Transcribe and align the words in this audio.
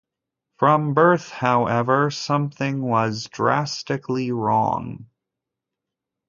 From 0.57 0.95
birth, 0.95 1.29
however, 1.29 2.09
something 2.09 2.81
was 2.81 3.25
drastically 3.29 4.31
wrong. 4.31 5.05